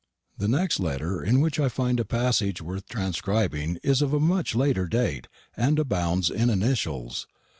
The 0.35 0.47
next 0.47 0.79
letter 0.79 1.21
in 1.21 1.41
which 1.41 1.59
I 1.59 1.69
find 1.69 1.99
a 1.99 2.03
passage 2.05 2.59
worth 2.59 2.87
transcribing 2.87 3.77
is 3.83 4.01
of 4.01 4.19
much 4.19 4.55
later 4.55 4.87
date, 4.87 5.27
and 5.55 5.77
abounds 5.77 6.31
in 6.31 6.49
initials. 6.49 7.27